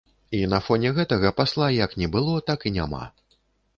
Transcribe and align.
І 0.35 0.37
на 0.53 0.59
фоне 0.67 0.93
гэтага 0.99 1.31
пасла 1.41 1.67
як 1.85 1.91
не 2.05 2.13
было, 2.17 2.33
так 2.51 2.59
і 2.71 2.77
няма. 2.79 3.03